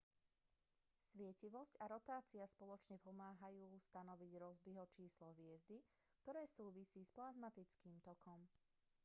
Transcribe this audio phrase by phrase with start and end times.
[1.07, 5.77] svietivosť a rotácia spoločne pomáhajú stanoviť rossbyho číslo hviezdy
[6.25, 8.41] ktoré súvisí s plazmatickým tokom